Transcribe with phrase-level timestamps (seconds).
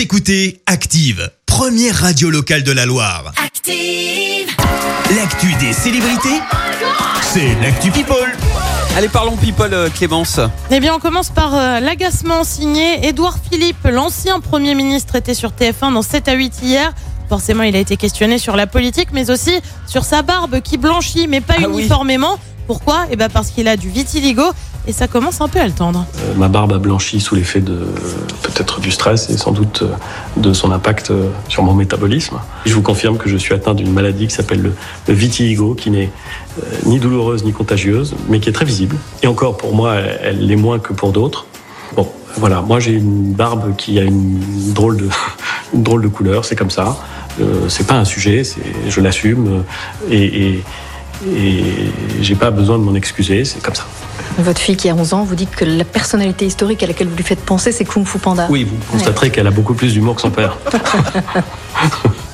[0.00, 3.34] Vous écoutez Active, première radio locale de la Loire.
[3.36, 4.48] Active.
[5.14, 6.40] L'actu des célébrités,
[7.20, 8.16] c'est l'actu People.
[8.96, 10.40] Allez, parlons people, euh, Clémence.
[10.70, 13.06] Eh bien, on commence par euh, l'agacement signé.
[13.08, 16.94] Édouard Philippe, l'ancien Premier ministre, était sur TF1 dans 7 à 8 hier.
[17.28, 19.52] Forcément, il a été questionné sur la politique, mais aussi
[19.86, 21.80] sur sa barbe qui blanchit, mais pas Ah oui.
[21.80, 22.38] uniformément.
[22.66, 23.04] Pourquoi?
[23.10, 24.44] Eh ben parce qu'il a du vitiligo
[24.90, 26.04] et ça commence un peu à le tendre.
[26.18, 27.86] Euh, Ma barbe a blanchi sous l'effet de
[28.42, 29.94] peut-être du stress et sans doute euh,
[30.36, 32.40] de son impact euh, sur mon métabolisme.
[32.66, 34.72] Je vous confirme que je suis atteint d'une maladie qui s'appelle le,
[35.06, 36.10] le vitiligo, qui n'est
[36.86, 38.96] ni douloureuse ni contagieuse, mais qui est très visible.
[39.22, 41.46] Et encore, pour moi, elle, l'est moins que pour d'autres.
[41.94, 44.40] Bon, voilà, moi j'ai une barbe qui a une
[44.72, 46.96] drôle de, couleur, c'est comme ça.
[47.40, 48.42] Euh, c'est pas un sujet,
[48.88, 49.62] je l'assume
[51.28, 51.62] et
[52.20, 53.86] j'ai pas besoin de m'en excuser, c'est comme ça.
[54.38, 57.16] Votre fille qui a 11 ans vous dit que la personnalité historique à laquelle vous
[57.16, 58.46] lui faites penser, c'est Kung Fu Panda.
[58.50, 60.56] Oui, vous constaterez qu'elle a beaucoup plus d'humour que son père.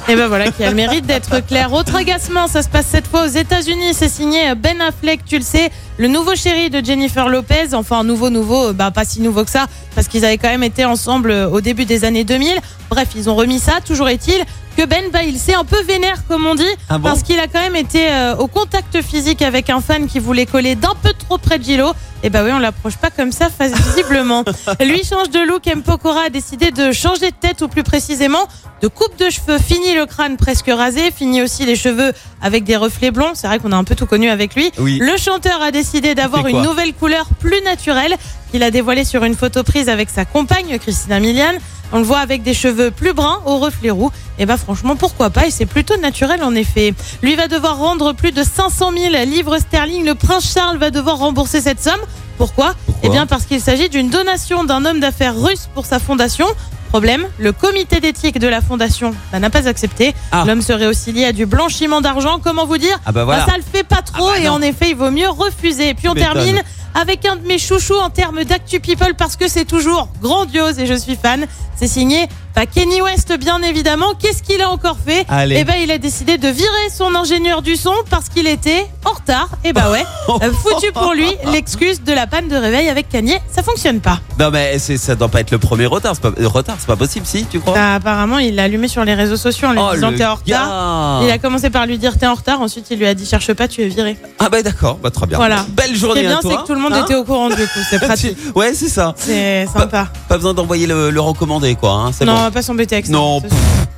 [0.09, 1.73] Et ben voilà, qui a le mérite d'être clair.
[1.73, 3.92] Autre agacement, ça se passe cette fois aux États-Unis.
[3.92, 7.74] C'est signé Ben Affleck, tu le sais, le nouveau chéri de Jennifer Lopez.
[7.74, 10.84] Enfin, nouveau, nouveau, bah pas si nouveau que ça, parce qu'ils avaient quand même été
[10.84, 12.52] ensemble euh, au début des années 2000.
[12.88, 13.80] Bref, ils ont remis ça.
[13.84, 14.45] Toujours est-il
[14.77, 17.38] que Ben, bah, il s'est un peu vénère, comme on dit, Ah bon parce qu'il
[17.41, 20.95] a quand même été euh, au contact physique avec un fan qui voulait coller d'un
[21.02, 21.93] peu trop près de Gilo.
[22.23, 24.45] Et bah oui, on l'approche pas comme ça, visiblement.
[24.80, 25.66] Lui change de look.
[25.66, 25.82] M.
[25.82, 28.47] Pokora a décidé de changer de tête, ou plus précisément,
[28.82, 29.59] de coupe de cheveux.
[29.59, 33.32] Fini le crâne presque rasé, fini aussi les cheveux avec des reflets blonds.
[33.35, 34.73] C'est vrai qu'on a un peu tout connu avec lui.
[34.79, 34.99] Oui.
[35.01, 38.16] Le chanteur a décidé d'avoir une nouvelle couleur plus naturelle
[38.51, 41.54] qu'il a dévoilée sur une photo prise avec sa compagne Christina Milian.
[41.92, 44.10] On le voit avec des cheveux plus bruns aux reflets roux.
[44.38, 45.46] Et bah franchement, pourquoi pas?
[45.46, 46.95] Et c'est plutôt naturel en effet.
[47.23, 50.04] Lui va devoir rendre plus de 500 000 livres sterling.
[50.04, 52.01] Le prince Charles va devoir rembourser cette somme.
[52.38, 53.01] Pourquoi, Pourquoi?
[53.04, 56.46] Eh bien parce qu'il s'agit d'une donation d'un homme d'affaires russe pour sa fondation.
[56.90, 60.14] Problème, le comité d'éthique de la fondation bah, n'a pas accepté.
[60.32, 60.45] Ah.
[60.46, 62.38] L'homme serait aussi lié à du blanchiment d'argent.
[62.42, 62.98] Comment vous dire?
[63.04, 63.45] Ah bah voilà.
[63.45, 64.53] ça le fait pas trop Ah bah et non.
[64.53, 65.94] en effet, il vaut mieux refuser.
[65.94, 66.62] Puis on termine
[66.96, 70.86] avec un de mes chouchous en termes d'actu people parce que c'est toujours grandiose et
[70.86, 71.46] je suis fan.
[71.76, 74.14] C'est signé bah, Kenny West, bien évidemment.
[74.18, 75.56] Qu'est-ce qu'il a encore fait Allez.
[75.60, 79.10] Eh ben, il a décidé de virer son ingénieur du son parce qu'il était en
[79.10, 79.50] retard.
[79.62, 80.04] Et bah ouais,
[80.42, 81.28] Euh, foutu pour lui.
[81.52, 84.20] L'excuse de la panne de réveil avec Kanye, ça fonctionne pas.
[84.40, 86.14] Non, mais ça doit pas être le premier retard.
[86.14, 87.74] C'est pas, euh, retard, c'est pas possible, si, tu crois?
[87.74, 90.34] Bah, apparemment, il l'a allumé sur les réseaux sociaux en lui Oh, disant t'es en
[90.34, 91.22] retard.
[91.22, 92.60] Il a commencé par lui dire t'es en retard.
[92.62, 94.16] Ensuite, il lui a dit cherche pas, tu es viré.
[94.38, 95.36] Ah bah d'accord, bah très bien.
[95.36, 95.64] Voilà.
[95.70, 96.50] Belle Ce qui journée est bien, à toi.
[96.50, 97.80] c'est que tout le monde Hein était au courant du coup.
[97.90, 98.36] C'est pratique.
[98.54, 99.14] Ouais, c'est ça.
[99.16, 100.08] C'est sympa.
[100.28, 101.92] Pas besoin d'envoyer le, le recommandé, quoi.
[101.92, 102.45] Hein, c'est bon.
[102.46, 103.12] Va pas s'embêter avec ça.
[103.12, 103.52] Non, pff,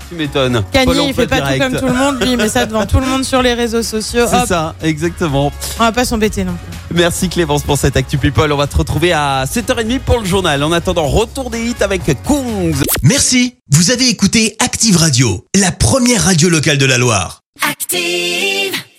[0.08, 0.62] tu m'étonnes.
[0.72, 1.62] Kanye, il fait pas direct.
[1.62, 3.54] tout comme tout le monde, lui, il met ça devant tout le monde sur les
[3.54, 4.26] réseaux sociaux.
[4.28, 5.52] C'est ça, exactement.
[5.78, 6.96] on va pas s'embêter non plus.
[6.96, 8.50] Merci Clémence pour cette Actu People.
[8.50, 10.62] On va te retrouver à 7h30 pour le journal.
[10.62, 12.82] En attendant, retour des hits avec Kungs.
[13.02, 17.40] Merci, vous avez écouté Active Radio, la première radio locale de la Loire.
[17.68, 18.77] Active.